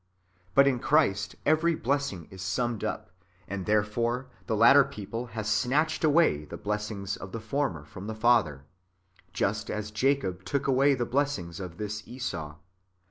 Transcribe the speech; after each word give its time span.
^ 0.01 0.03
But 0.55 0.65
in 0.65 0.79
Christ 0.79 1.35
every 1.45 1.75
blessing 1.75 2.27
[is 2.31 2.41
summed 2.41 2.83
up], 2.83 3.11
and 3.47 3.67
therefore 3.67 4.25
the 4.47 4.55
latter 4.55 4.83
people 4.83 5.27
has 5.37 5.47
snatched 5.47 6.03
away 6.03 6.43
the 6.43 6.57
blessings 6.57 7.15
of 7.15 7.31
the 7.33 7.39
former 7.39 7.85
from 7.85 8.07
the 8.07 8.15
Father, 8.15 8.65
just 9.31 9.69
as 9.69 9.91
Jacob 9.91 10.43
took 10.43 10.65
away 10.65 10.95
the 10.95 11.05
blessing 11.05 11.53
of 11.59 11.77
this 11.77 12.01
Esau. 12.07 12.55